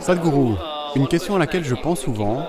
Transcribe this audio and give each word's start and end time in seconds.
Sadhguru, 0.00 0.54
une 0.96 1.06
question 1.06 1.36
à 1.36 1.38
laquelle 1.38 1.64
je 1.64 1.74
pense 1.74 2.00
souvent, 2.00 2.46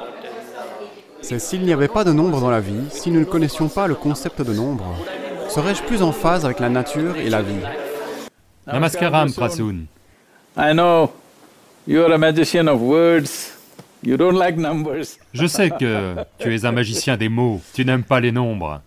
c'est 1.21 1.37
s'il 1.37 1.63
n'y 1.63 1.73
avait 1.73 1.89
pas 1.89 2.03
de 2.03 2.13
nombre 2.13 2.39
dans 2.39 2.49
la 2.49 2.61
vie, 2.61 2.89
si 2.89 3.11
nous 3.11 3.19
ne 3.19 3.25
connaissions 3.25 3.67
pas 3.67 3.87
le 3.87 3.95
concept 3.95 4.41
de 4.41 4.53
nombre, 4.53 4.85
serais-je 5.49 5.83
plus 5.83 6.01
en 6.01 6.13
phase 6.13 6.45
avec 6.45 6.59
la 6.59 6.69
nature 6.69 7.17
et 7.17 7.29
la 7.29 7.41
vie? 7.41 7.61
Namaskaram, 8.67 9.33
Prasoon. 9.33 9.85
I 10.57 10.73
know 10.73 11.11
you 11.87 12.01
are 12.03 12.13
a 12.13 12.17
magician 12.17 12.67
of 12.67 12.81
words. 12.81 13.57
You 14.03 14.17
don't 14.17 14.37
like 14.37 14.57
numbers. 14.57 15.19
Je 15.33 15.45
sais 15.45 15.69
que 15.71 16.15
tu 16.39 16.55
es 16.55 16.65
un 16.65 16.71
magicien 16.71 17.17
des 17.17 17.29
mots, 17.29 17.61
tu 17.73 17.85
n'aimes 17.85 18.03
pas 18.03 18.19
les 18.19 18.31
nombres. 18.31 18.81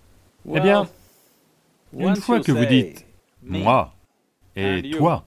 Eh 0.52 0.60
bien, 0.60 0.88
une 1.96 2.16
fois 2.16 2.41
que 2.41 2.51
vous 2.51 2.65
dites 2.65 3.05
«moi» 3.43 3.93
et 4.57 4.91
«toi», 4.99 5.24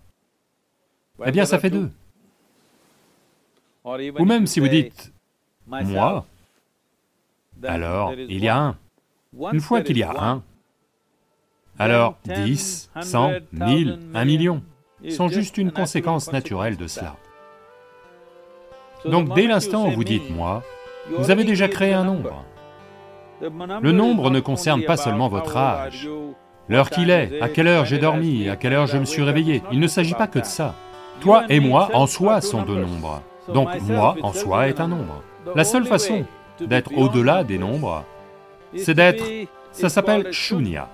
eh 1.26 1.32
bien 1.32 1.46
ça 1.46 1.60
fait 1.60 1.70
deux. 1.70 1.90
Ou 4.20 4.26
même 4.26 4.48
si 4.48 4.60
vous 4.60 4.68
dites 4.68 5.14
«moi», 5.68 6.26
alors 7.64 8.14
il 8.14 8.44
y 8.44 8.50
a 8.50 8.58
un. 8.58 8.76
Une 9.54 9.62
fois 9.62 9.82
qu'il 9.82 9.98
y 9.98 10.04
a 10.04 10.12
un, 10.12 10.44
alors 11.80 12.18
10, 12.26 12.92
100, 13.02 13.32
1000, 13.54 14.00
1 14.14 14.26
million 14.26 14.64
sont 15.10 15.28
juste 15.28 15.58
une 15.58 15.72
conséquence 15.72 16.32
naturelle 16.32 16.76
de 16.76 16.88
cela. 16.88 17.16
Donc 19.06 19.34
dès 19.36 19.48
l'instant 19.48 19.88
où 19.88 19.92
vous 19.92 20.04
dites 20.04 20.30
«moi», 20.32 20.64
vous 21.18 21.32
avez 21.32 21.46
déjà 21.46 21.68
créé 21.70 21.94
un 21.94 22.04
nombre. 22.04 22.44
Le 23.40 23.92
nombre 23.92 24.30
ne 24.32 24.40
concerne 24.40 24.84
pas 24.84 24.98
seulement 24.98 25.30
votre 25.30 25.56
âge, 25.56 26.10
l'heure 26.68 26.90
qu'il 26.90 27.10
est, 27.10 27.40
à 27.40 27.48
quelle 27.48 27.68
heure 27.68 27.86
j'ai 27.86 28.00
dormi, 28.00 28.50
à 28.50 28.56
quelle 28.58 28.74
heure 28.74 28.88
je 28.88 28.98
me 28.98 29.06
suis 29.06 29.22
réveillé, 29.22 29.62
il 29.72 29.80
ne 29.80 29.88
s'agit 29.88 30.16
pas 30.16 30.28
que 30.28 30.40
de 30.40 30.46
ça. 30.46 30.76
Toi 31.22 31.46
et 31.48 31.60
moi 31.60 31.90
en 31.94 32.08
soi 32.08 32.42
sont 32.42 32.64
deux 32.64 32.80
nombres, 32.80 33.22
donc 33.54 33.70
moi 33.82 34.16
en 34.22 34.34
soi 34.34 34.68
est 34.68 34.80
un 34.80 34.88
nombre. 34.88 35.24
La 35.56 35.64
seule 35.64 35.86
façon 35.86 36.26
d'être 36.60 36.92
au-delà 36.98 37.44
des 37.44 37.58
nombres, 37.58 38.04
c'est 38.76 38.94
d'être, 38.94 39.24
ça 39.72 39.90
s'appelle 39.90 40.32
shunya. 40.32 40.90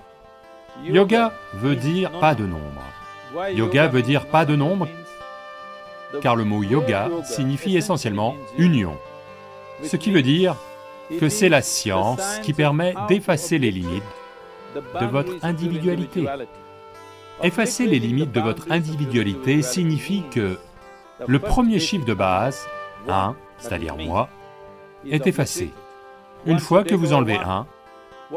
Yoga 0.83 1.31
veut 1.53 1.75
dire 1.75 2.11
pas 2.19 2.35
de 2.35 2.45
nombre. 2.45 2.81
Yoga 3.53 3.87
veut 3.87 4.01
dire 4.01 4.27
pas 4.27 4.45
de 4.45 4.55
nombre, 4.55 4.87
car 6.21 6.35
le 6.35 6.43
mot 6.43 6.63
yoga 6.63 7.09
signifie 7.23 7.77
essentiellement 7.77 8.35
union, 8.57 8.95
ce 9.83 9.97
qui 9.97 10.11
veut 10.11 10.21
dire 10.21 10.55
que 11.19 11.29
c'est 11.29 11.49
la 11.49 11.61
science 11.61 12.39
qui 12.43 12.53
permet 12.53 12.93
d'effacer 13.07 13.57
les 13.57 13.71
limites 13.71 14.03
de 14.75 15.05
votre 15.05 15.33
individualité. 15.41 16.25
Effacer 17.41 17.87
les 17.87 17.99
limites 17.99 18.31
de 18.31 18.39
votre 18.39 18.71
individualité 18.71 19.61
signifie 19.61 20.23
que 20.31 20.57
le 21.25 21.39
premier 21.39 21.79
chiffre 21.79 22.05
de 22.05 22.13
base, 22.13 22.67
1, 23.07 23.35
c'est-à-dire 23.57 23.97
moi, 23.97 24.29
est 25.09 25.27
effacé. 25.27 25.71
Une 26.45 26.59
fois 26.59 26.83
que 26.83 26.95
vous 26.95 27.13
enlevez 27.13 27.37
1, 27.37 27.65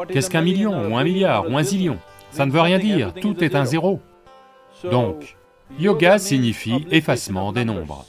qu'est-ce 0.08 0.30
qu'un 0.30 0.42
million, 0.42 0.88
ou 0.88 0.96
un 0.96 1.04
milliard, 1.04 1.48
ou 1.48 1.56
un 1.56 1.62
zillion? 1.62 1.98
Ça 2.30 2.46
ne 2.46 2.50
veut 2.50 2.60
rien 2.60 2.78
dire, 2.78 3.14
tout 3.14 3.42
est 3.42 3.54
un 3.54 3.64
zéro. 3.64 4.00
Donc, 4.84 5.36
yoga 5.78 6.18
signifie 6.18 6.86
effacement 6.90 7.52
des 7.52 7.64
nombres. 7.64 8.04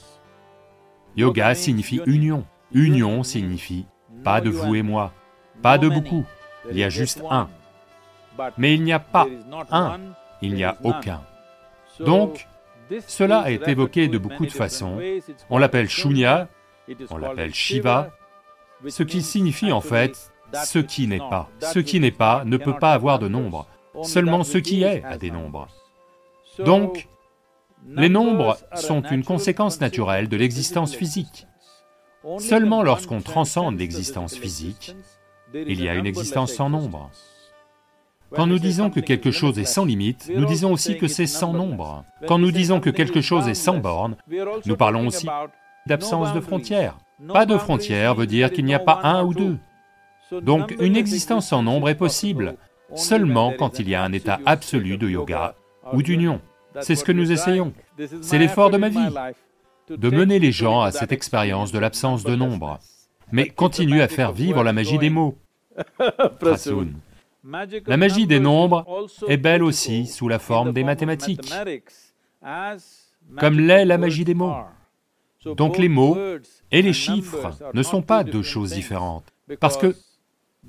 Yoga 1.15 1.55
signifie 1.55 2.01
union. 2.05 2.45
Union 2.73 3.23
signifie 3.23 3.85
pas 4.23 4.41
de 4.41 4.49
vous 4.49 4.75
et 4.75 4.81
moi, 4.81 5.13
pas 5.61 5.77
de 5.77 5.87
beaucoup, 5.87 6.25
il 6.69 6.77
y 6.77 6.83
a 6.83 6.89
juste 6.89 7.23
un. 7.29 7.47
Mais 8.57 8.75
il 8.75 8.83
n'y 8.83 8.93
a 8.93 8.99
pas 8.99 9.25
un, 9.71 9.99
il 10.41 10.53
n'y 10.53 10.63
a 10.63 10.77
aucun. 10.83 11.21
Donc, 11.99 12.47
cela 13.07 13.51
est 13.51 13.67
évoqué 13.67 14.07
de 14.07 14.17
beaucoup 14.17 14.45
de 14.45 14.51
façons. 14.51 14.99
On 15.49 15.57
l'appelle 15.57 15.89
Shunya, 15.89 16.47
on 17.09 17.17
l'appelle 17.17 17.53
Shiva, 17.53 18.11
ce 18.87 19.03
qui 19.03 19.21
signifie 19.21 19.71
en 19.71 19.81
fait 19.81 20.31
ce 20.65 20.79
qui 20.79 21.07
n'est 21.07 21.17
pas. 21.19 21.49
Ce 21.61 21.79
qui 21.79 21.99
n'est 21.99 22.11
pas 22.11 22.43
ne 22.45 22.57
peut 22.57 22.77
pas 22.77 22.93
avoir 22.93 23.19
de 23.19 23.27
nombre, 23.27 23.67
seulement 24.03 24.43
ce 24.43 24.57
qui 24.57 24.83
est 24.83 25.03
a 25.03 25.17
des 25.17 25.31
nombres. 25.31 25.67
Donc, 26.59 27.07
les 27.87 28.09
nombres 28.09 28.57
sont 28.75 29.01
une 29.03 29.23
conséquence 29.23 29.79
naturelle 29.79 30.27
de 30.29 30.37
l'existence 30.37 30.95
physique. 30.95 31.47
Seulement 32.39 32.83
lorsqu'on 32.83 33.21
transcende 33.21 33.79
l'existence 33.79 34.35
physique, 34.35 34.95
il 35.53 35.81
y 35.81 35.87
a 35.87 35.95
une 35.95 36.05
existence 36.05 36.53
sans 36.53 36.69
nombre. 36.69 37.09
Quand 38.33 38.47
nous 38.47 38.59
disons 38.59 38.89
que 38.89 38.99
quelque 38.99 39.31
chose 39.31 39.57
est 39.57 39.65
sans 39.65 39.85
limite, 39.85 40.29
nous 40.33 40.45
disons 40.45 40.73
aussi 40.73 40.97
que 40.97 41.07
c'est 41.07 41.27
sans 41.27 41.53
nombre. 41.53 42.03
Quand 42.27 42.39
nous 42.39 42.51
disons 42.51 42.79
que 42.79 42.89
quelque 42.89 43.21
chose 43.21 43.47
est 43.47 43.53
sans 43.53 43.77
borne, 43.77 44.15
nous 44.65 44.75
parlons 44.75 45.07
aussi 45.07 45.27
d'absence 45.85 46.33
de 46.33 46.39
frontières. 46.39 46.97
Pas 47.33 47.45
de 47.45 47.57
frontières 47.57 48.15
veut 48.15 48.27
dire 48.27 48.51
qu'il 48.51 48.65
n'y 48.65 48.75
a 48.75 48.79
pas 48.79 48.99
un 49.03 49.23
ou 49.23 49.33
deux. 49.33 49.57
Donc 50.41 50.75
une 50.79 50.97
existence 50.97 51.47
sans 51.47 51.63
nombre 51.63 51.89
est 51.89 51.95
possible, 51.95 52.57
seulement 52.95 53.53
quand 53.57 53.79
il 53.79 53.89
y 53.89 53.95
a 53.95 54.03
un 54.03 54.11
état 54.11 54.39
absolu 54.45 54.97
de 54.97 55.09
yoga 55.09 55.55
ou 55.93 56.01
d'union. 56.01 56.41
C'est 56.81 56.95
ce 56.95 57.03
que 57.03 57.11
nous 57.11 57.31
essayons. 57.31 57.73
C'est 58.21 58.37
l'effort 58.37 58.69
de 58.69 58.77
ma 58.77 58.89
vie, 58.89 59.09
de 59.89 60.09
mener 60.09 60.39
les 60.39 60.51
gens 60.51 60.81
à 60.81 60.91
cette 60.91 61.11
expérience 61.11 61.71
de 61.71 61.79
l'absence 61.79 62.23
de 62.23 62.35
nombre. 62.35 62.79
Mais 63.31 63.49
continue 63.49 64.01
à 64.01 64.07
faire 64.07 64.31
vivre 64.31 64.63
la 64.63 64.73
magie 64.73 64.97
des 64.97 65.09
mots. 65.09 65.37
Prasoon. 66.39 66.93
La 67.85 67.97
magie 67.97 68.27
des 68.27 68.39
nombres 68.39 69.07
est 69.27 69.37
belle 69.37 69.63
aussi 69.63 70.05
sous 70.05 70.27
la 70.27 70.39
forme 70.39 70.73
des 70.73 70.83
mathématiques, 70.83 71.53
comme 73.37 73.59
l'est 73.59 73.85
la 73.85 73.97
magie 73.97 74.25
des 74.25 74.33
mots. 74.33 74.55
Donc 75.55 75.77
les 75.77 75.87
mots 75.87 76.17
et 76.71 76.81
les 76.81 76.93
chiffres 76.93 77.51
ne 77.73 77.83
sont 77.83 78.01
pas 78.01 78.23
deux 78.23 78.43
choses 78.43 78.73
différentes, 78.73 79.33
parce 79.59 79.77
que 79.77 79.95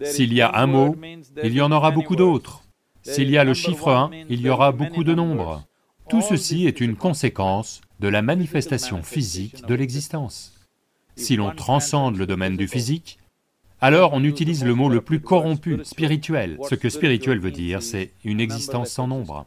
s'il 0.02 0.32
y 0.32 0.40
a 0.40 0.54
un 0.54 0.66
mot, 0.66 0.94
il 1.42 1.52
y 1.52 1.60
en 1.60 1.72
aura 1.72 1.90
beaucoup 1.90 2.16
d'autres. 2.16 2.62
S'il 3.02 3.30
y 3.30 3.38
a 3.38 3.44
le 3.44 3.54
chiffre 3.54 3.90
1, 3.90 4.10
il 4.28 4.40
y 4.40 4.50
aura 4.50 4.70
beaucoup 4.70 5.02
de 5.02 5.14
nombres. 5.14 5.64
Tout 6.08 6.20
ceci 6.22 6.66
est 6.66 6.80
une 6.80 6.96
conséquence 6.96 7.80
de 7.98 8.08
la 8.08 8.22
manifestation 8.22 9.02
physique 9.02 9.66
de 9.66 9.74
l'existence. 9.74 10.54
Si 11.16 11.34
l'on 11.34 11.50
transcende 11.50 12.16
le 12.16 12.26
domaine 12.26 12.56
du 12.56 12.68
physique, 12.68 13.18
alors 13.80 14.12
on 14.12 14.24
utilise 14.24 14.64
le 14.64 14.74
mot 14.74 14.88
le 14.88 15.00
plus 15.00 15.20
corrompu, 15.20 15.78
spirituel. 15.84 16.58
Ce 16.68 16.74
que 16.74 16.88
spirituel 16.88 17.38
veut 17.38 17.50
dire, 17.50 17.82
c'est 17.82 18.10
une 18.24 18.40
existence 18.40 18.90
sans 18.90 19.06
nombre. 19.06 19.46